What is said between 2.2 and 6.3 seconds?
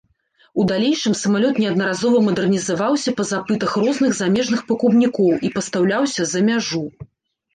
мадэрнізаваўся па запытах розных замежных пакупнікоў і пастаўляўся